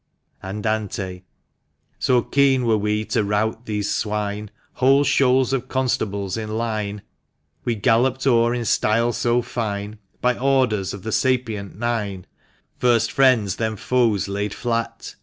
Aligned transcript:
Andante. 0.43 1.21
So 1.99 2.23
keen 2.23 2.65
were 2.65 2.75
we 2.75 3.05
to 3.05 3.23
rout 3.23 3.67
these 3.67 3.91
swine, 3.91 4.49
Whole 4.73 5.03
shoals 5.03 5.53
of 5.53 5.67
constables 5.67 6.37
in 6.37 6.57
line 6.57 7.03
We 7.65 7.75
galloped 7.75 8.25
o'er 8.25 8.51
in 8.55 8.65
style 8.65 9.13
so 9.13 9.43
fine, 9.43 9.99
By 10.19 10.39
orders 10.39 10.95
of 10.95 11.03
the 11.03 11.11
SAPIENT 11.11 11.77
NINE— 11.77 12.25
First 12.79 13.11
friends, 13.11 13.57
then 13.57 13.75
foes, 13.75 14.27
laid 14.27 14.55
flat. 14.55 15.13